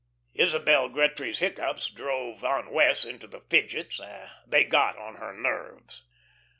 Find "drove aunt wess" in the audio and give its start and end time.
1.91-3.05